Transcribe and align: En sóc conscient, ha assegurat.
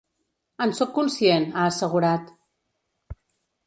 En 0.65 0.73
sóc 0.79 0.93
conscient, 0.95 1.47
ha 1.53 1.69
assegurat. 1.75 2.35